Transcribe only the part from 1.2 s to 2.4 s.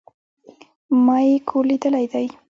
ئې کور ليدلى دئ